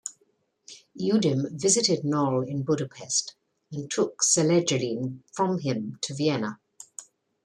Youdim, 0.99 1.51
visited 1.51 2.03
Knoll 2.03 2.41
in 2.41 2.63
Budapest 2.63 3.35
and 3.71 3.87
took 3.91 4.23
selegiline 4.23 5.19
from 5.31 5.59
him 5.59 5.99
to 6.01 6.15
Vienna. 6.15 6.59